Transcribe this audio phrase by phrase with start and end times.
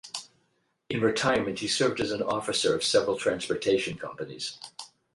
[0.89, 4.57] In retirement, he served as an officer of several transportation companies.